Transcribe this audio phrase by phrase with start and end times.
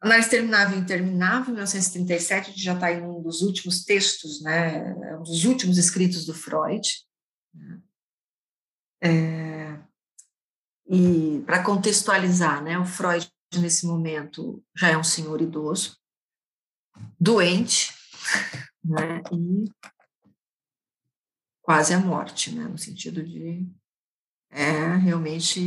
[0.00, 5.16] Análise terminável e interminável, 1937, que já está em um dos últimos textos, né, é
[5.16, 6.88] um dos últimos escritos do Freud.
[7.52, 7.82] Né.
[9.02, 9.78] É,
[10.86, 15.98] e para contextualizar, né, o Freud nesse momento já é um senhor idoso,
[17.18, 17.94] doente,
[18.82, 19.70] né, e
[21.60, 23.70] quase à morte, né, no sentido de
[24.50, 25.60] é realmente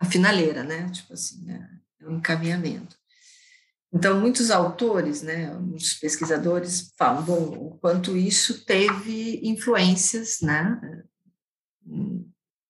[0.00, 2.97] a finaleira, né, tipo assim, é um encaminhamento.
[3.92, 10.78] Então, muitos autores, né, muitos pesquisadores falam, bom, o quanto isso teve influências, né,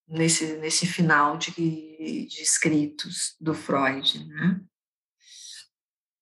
[0.06, 4.60] nesse, nesse final de, de escritos do Freud, né.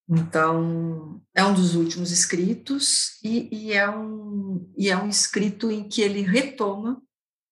[0.09, 5.88] Então, é um dos últimos escritos e, e, é um, e é um escrito em
[5.88, 7.02] que ele retoma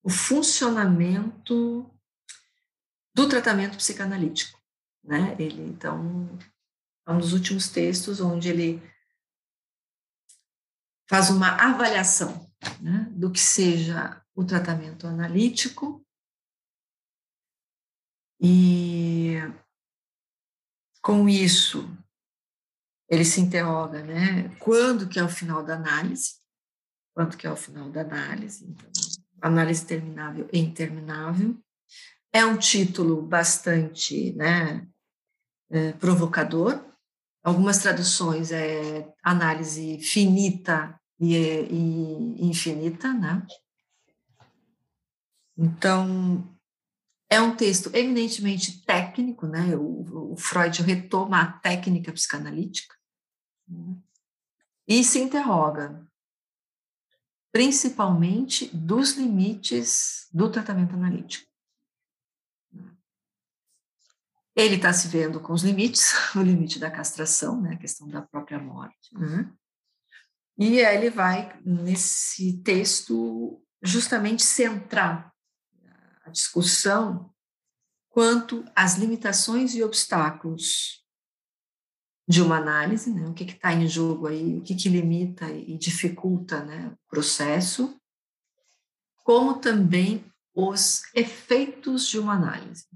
[0.05, 1.91] o funcionamento
[3.13, 4.61] do tratamento psicanalítico,
[5.03, 5.35] né?
[5.39, 6.39] Ele, então,
[7.07, 8.83] é um dos últimos textos onde ele
[11.09, 16.05] faz uma avaliação né, do que seja o tratamento analítico
[18.41, 19.37] e
[21.01, 21.89] com isso
[23.09, 24.49] ele se interroga, né?
[24.59, 26.37] Quando que é o final da análise?
[27.15, 28.67] Quando que é o final da análise?
[28.67, 28.91] Então,
[29.41, 31.57] análise terminável e interminável.
[32.33, 34.89] É um título bastante, né,
[35.71, 36.85] é, provocador,
[37.45, 43.47] Algumas traduções é análise finita e, e infinita, né?
[45.55, 46.43] Então,
[47.29, 49.77] é um texto eminentemente técnico, né?
[49.77, 52.95] O, o Freud retoma a técnica psicanalítica
[53.69, 53.95] né?
[54.89, 56.03] e se interroga,
[57.53, 61.54] principalmente, dos limites do tratamento analítico.
[64.57, 68.23] Ele está se vendo com os limites, o limite da castração, né, a questão da
[68.23, 69.13] própria morte.
[69.13, 69.53] Né?
[70.57, 75.33] E ele vai, nesse texto, justamente centrar
[76.25, 77.33] a discussão
[78.09, 81.05] quanto às limitações e obstáculos
[82.27, 83.27] de uma análise, né?
[83.27, 88.01] o que está em jogo aí, o que, que limita e dificulta né, o processo,
[89.25, 92.87] como também os efeitos de uma análise.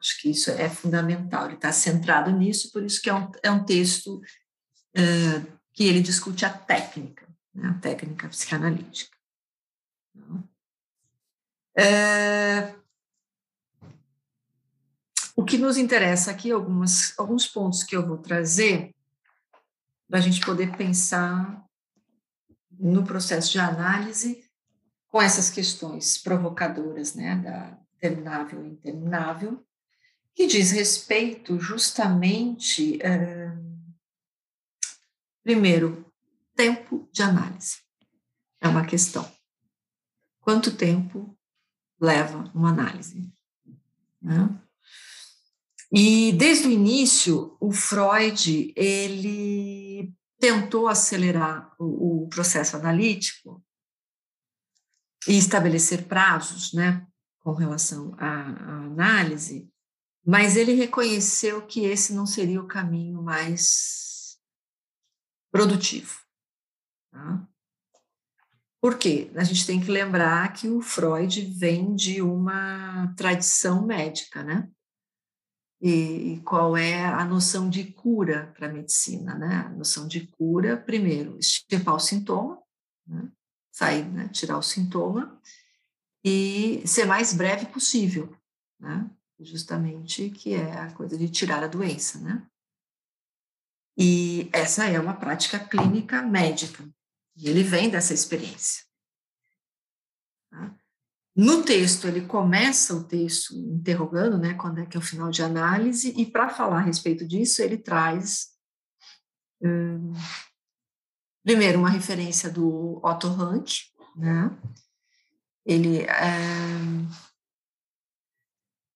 [0.00, 3.50] Acho que isso é fundamental, ele está centrado nisso, por isso que é um, é
[3.50, 9.16] um texto uh, que ele discute a técnica, né, a técnica psicanalítica.
[11.76, 12.74] É,
[15.36, 18.94] o que nos interessa aqui, algumas, alguns pontos que eu vou trazer,
[20.08, 21.64] para a gente poder pensar
[22.70, 24.44] no processo de análise
[25.08, 29.64] com essas questões provocadoras, né, da terminável e interminável,
[30.34, 33.52] que diz respeito justamente, é,
[35.42, 36.10] primeiro,
[36.54, 37.78] tempo de análise.
[38.60, 39.30] É uma questão.
[40.40, 41.36] Quanto tempo
[42.00, 43.32] leva uma análise?
[44.20, 44.60] Né?
[45.92, 53.62] E desde o início, o Freud ele tentou acelerar o, o processo analítico
[55.28, 57.06] e estabelecer prazos, né,
[57.40, 59.69] com relação à, à análise,
[60.24, 64.38] mas ele reconheceu que esse não seria o caminho mais
[65.50, 66.20] produtivo.
[67.10, 67.46] Tá?
[68.80, 69.30] Por quê?
[69.34, 74.70] A gente tem que lembrar que o Freud vem de uma tradição médica, né?
[75.82, 79.66] E, e qual é a noção de cura para a medicina, né?
[79.66, 82.62] A noção de cura, primeiro, extirpar o sintoma,
[83.06, 83.30] né?
[83.70, 84.28] sair, né?
[84.28, 85.40] tirar o sintoma
[86.24, 88.34] e ser mais breve possível,
[88.78, 89.10] né?
[89.44, 92.46] Justamente que é a coisa de tirar a doença, né?
[93.96, 96.88] E essa é uma prática clínica médica,
[97.36, 98.84] e ele vem dessa experiência.
[100.50, 100.74] Tá?
[101.36, 105.42] No texto, ele começa o texto interrogando, né, quando é que é o final de
[105.42, 108.48] análise, e para falar a respeito disso, ele traz,
[109.62, 110.12] hum,
[111.44, 113.70] primeiro, uma referência do Otto Rank,
[114.16, 114.50] né,
[115.64, 116.38] ele é,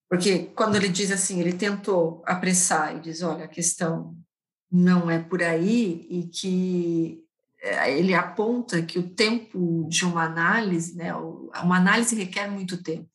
[0.09, 4.17] porque quando ele diz assim, ele tentou apressar e diz, olha, a questão
[4.71, 7.25] não é por aí e que
[7.61, 13.09] eh, ele aponta que o tempo de uma análise, né, uma análise requer muito tempo.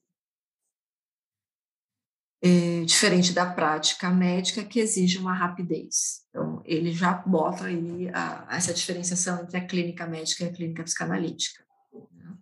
[2.42, 6.26] É, diferente da prática médica que exige uma rapidez.
[6.30, 10.84] Então, ele já bota aí a, essa diferenciação entre a clínica médica e a clínica
[10.84, 11.66] psicanalítica.
[12.14, 12.34] Né.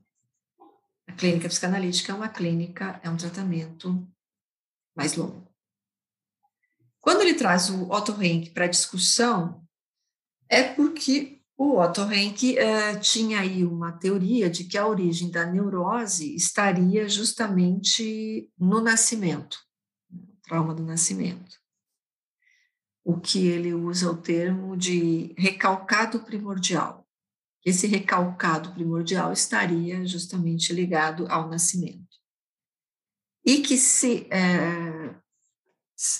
[1.07, 4.07] A clínica psicanalítica é uma clínica, é um tratamento
[4.97, 5.47] mais longo.
[6.99, 9.63] Quando ele traz o Otto Rank para discussão,
[10.49, 15.45] é porque o Otto Rank uh, tinha aí uma teoria de que a origem da
[15.45, 19.57] neurose estaria justamente no nascimento,
[20.09, 21.57] no trauma do nascimento.
[23.03, 27.07] O que ele usa o termo de recalcado primordial.
[27.65, 32.06] Esse recalcado primordial estaria justamente ligado ao nascimento.
[33.47, 35.15] E que se é,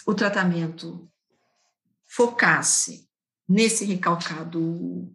[0.05, 1.11] o tratamento
[2.05, 3.05] focasse
[3.45, 5.13] nesse recalcado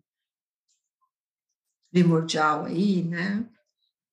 [1.90, 3.48] primordial aí, né,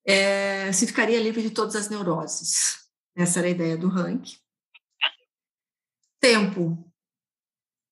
[0.06, 2.88] é, se ficaria livre de todas as neuroses.
[3.14, 4.28] Essa era a ideia do Rank.
[6.18, 6.90] Tempo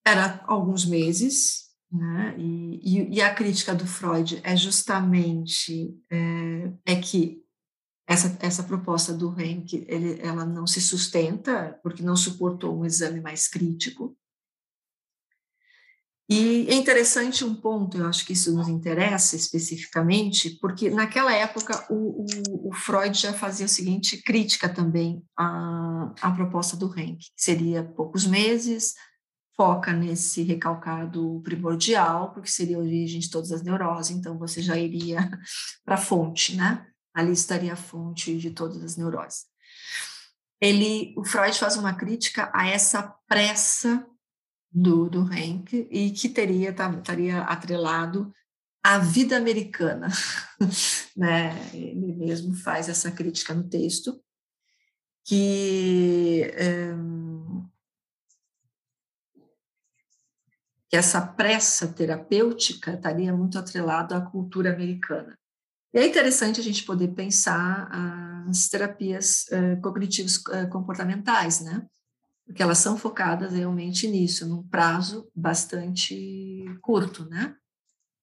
[0.06, 7.46] era alguns meses, né, e, e, a crítica do Freud é justamente é, é que
[8.08, 13.20] essa, essa proposta do Rank, ele, ela não se sustenta porque não suportou um exame
[13.20, 14.16] mais crítico,
[16.30, 21.86] e é interessante um ponto, eu acho que isso nos interessa especificamente, porque naquela época
[21.88, 27.16] o, o, o Freud já fazia a seguinte crítica também à, à proposta do que
[27.34, 28.92] seria poucos meses,
[29.56, 34.76] foca nesse recalcado primordial, porque seria a origem de todas as neuroses, então você já
[34.76, 35.30] iria
[35.82, 36.86] para a fonte, né?
[37.14, 39.46] Ali estaria a fonte de todas as neuroses.
[40.60, 44.04] Ele, o Freud faz uma crítica a essa pressa
[44.70, 48.32] do, do Henk e que teria tá, estaria atrelado
[48.82, 50.08] à vida americana,
[51.16, 51.54] né?
[51.74, 54.20] Ele mesmo faz essa crítica no texto
[55.24, 56.50] que
[56.96, 57.68] um,
[60.88, 65.38] que essa pressa terapêutica estaria muito atrelado à cultura americana.
[65.94, 67.88] E é interessante a gente poder pensar
[68.48, 71.86] as terapias uh, cognitivas uh, comportamentais, né?
[72.48, 77.54] porque elas são focadas realmente nisso, num prazo bastante curto, né,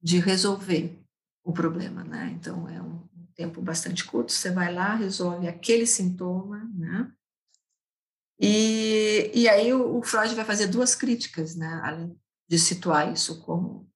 [0.01, 0.99] de resolver
[1.43, 2.31] o problema, né?
[2.35, 7.11] Então é um tempo bastante curto, você vai lá, resolve aquele sintoma, né?
[8.39, 12.19] E, e aí o, o Freud vai fazer duas críticas, né, além
[12.49, 13.87] de situar isso como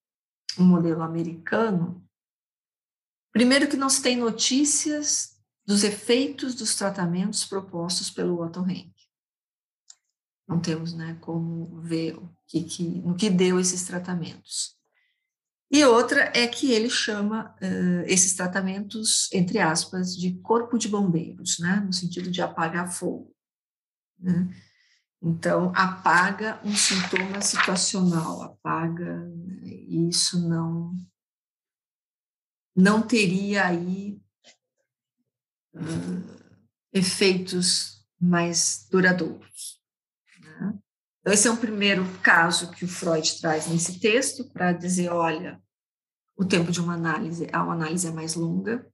[0.60, 2.08] um modelo americano.
[3.32, 9.00] Primeiro que não se tem notícias dos efeitos dos tratamentos propostos pelo Otto Henk
[10.50, 14.76] não temos né, como ver o que, que, no que deu esses tratamentos.
[15.72, 21.60] E outra é que ele chama uh, esses tratamentos, entre aspas, de corpo de bombeiros,
[21.60, 23.32] né, no sentido de apagar fogo.
[24.20, 24.50] Né?
[25.22, 30.96] Então, apaga um sintoma situacional, apaga, né, e isso não,
[32.80, 34.22] não teria aí
[35.76, 36.50] uh,
[36.94, 39.82] efeitos mais duradouros.
[41.20, 45.62] Então, esse é um primeiro caso que o Freud traz nesse texto para dizer, olha,
[46.38, 48.90] o tempo de uma análise, a uma análise é mais longa.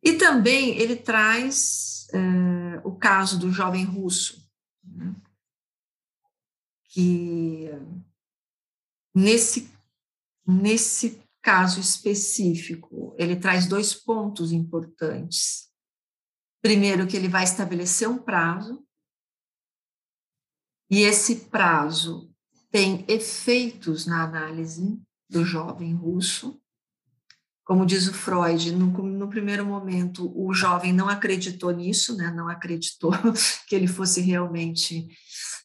[0.00, 4.48] E também ele traz uh, o caso do jovem russo,
[4.84, 5.14] né,
[6.84, 7.68] que
[9.14, 9.72] nesse,
[10.46, 15.68] nesse caso específico, ele traz dois pontos importantes.
[16.62, 18.84] Primeiro, que ele vai estabelecer um prazo
[20.92, 22.30] e esse prazo
[22.70, 26.60] tem efeitos na análise do jovem russo.
[27.64, 32.30] Como diz o Freud, no, no primeiro momento o jovem não acreditou nisso, né?
[32.30, 33.10] não acreditou
[33.66, 35.08] que ele fosse realmente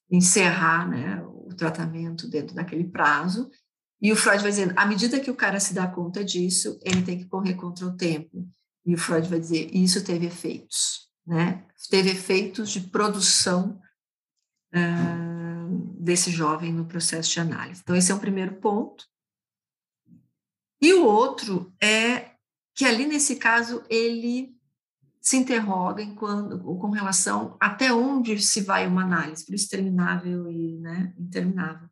[0.10, 3.52] encerrar né, o tratamento dentro daquele prazo.
[4.02, 7.02] E o Freud vai dizer, à medida que o cara se dá conta disso, ele
[7.02, 8.48] tem que correr contra o tempo.
[8.86, 11.66] E o Freud vai dizer, isso teve efeitos, né?
[11.90, 13.82] Teve efeitos de produção
[16.00, 17.82] desse jovem no processo de análise.
[17.84, 19.06] Então, esse é um primeiro ponto.
[20.82, 22.32] E o outro é
[22.76, 24.56] que ali nesse caso ele
[25.20, 30.78] se interroga quando, com relação até onde se vai uma análise, por isso terminável e
[30.78, 31.90] né, interminável.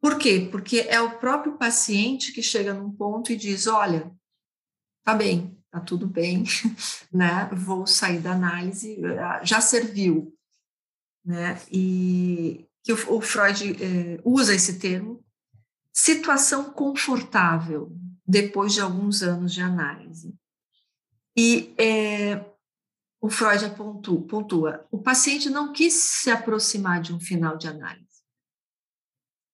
[0.00, 0.48] Por quê?
[0.50, 4.12] Porque é o próprio paciente que chega num ponto e diz, olha,
[5.04, 6.44] tá bem, tá tudo bem,
[7.12, 7.48] né?
[7.52, 8.96] Vou sair da análise,
[9.42, 10.32] já serviu,
[11.24, 11.60] né?
[11.70, 15.22] E que o, Freud eh, usa esse termo,
[15.92, 17.92] situação confortável
[18.26, 20.34] depois de alguns anos de análise.
[21.36, 22.44] E é,
[23.20, 28.07] o Freud apontou, pontua, o paciente não quis se aproximar de um final de análise,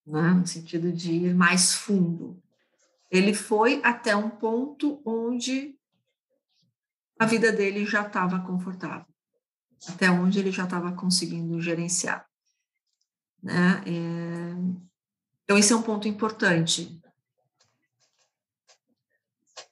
[0.07, 0.31] né?
[0.31, 2.43] no sentido de ir mais fundo.
[3.11, 5.79] Ele foi até um ponto onde
[7.19, 9.15] a vida dele já estava confortável
[9.89, 12.27] até onde ele já estava conseguindo gerenciar.
[13.43, 13.83] Né?
[13.87, 14.85] É,
[15.45, 17.01] então, esse é um ponto importante,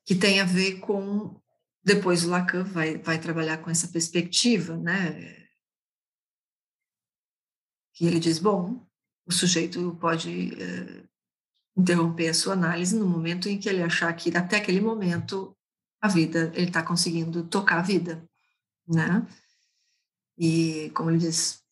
[0.04, 1.40] que tem a ver com.
[1.84, 5.48] Depois o Lacan vai, vai trabalhar com essa perspectiva, né?
[7.94, 8.86] Que ele diz: bom,
[9.26, 11.04] o sujeito pode é,
[11.76, 15.56] interromper a sua análise no momento em que ele achar que, até aquele momento,
[16.00, 18.24] a vida, ele está conseguindo tocar a vida,
[18.86, 19.26] né?
[20.38, 21.62] E, como ele diz,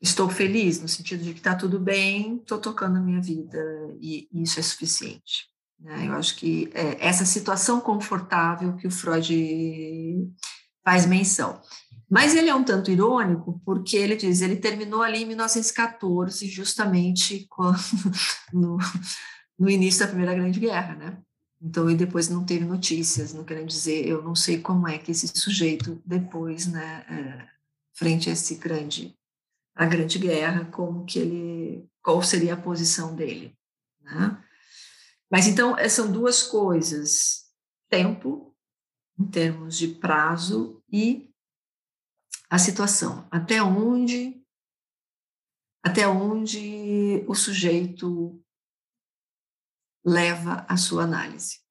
[0.00, 3.60] estou feliz, no sentido de que está tudo bem, estou tocando a minha vida
[4.00, 5.48] e, e isso é suficiente.
[5.78, 6.08] Né?
[6.08, 10.30] Eu acho que é essa situação confortável que o Freud
[10.84, 11.60] faz menção.
[12.12, 17.46] Mas ele é um tanto irônico, porque ele diz, ele terminou ali em 1914, justamente
[17.48, 17.78] quando,
[18.52, 18.76] no,
[19.58, 21.18] no início da Primeira Grande Guerra, né?
[21.58, 25.10] Então, e depois não teve notícias, não querendo dizer, eu não sei como é que
[25.10, 27.48] esse sujeito depois, né, é,
[27.94, 29.16] frente a esse grande
[29.74, 33.56] a Grande Guerra, como que ele, qual seria a posição dele,
[34.02, 34.38] né?
[35.30, 37.46] Mas então são duas coisas:
[37.88, 38.54] tempo,
[39.18, 41.31] em termos de prazo, e
[42.52, 43.26] a situação.
[43.30, 44.44] Até onde,
[45.82, 48.44] até onde o sujeito
[50.04, 51.61] leva a sua análise.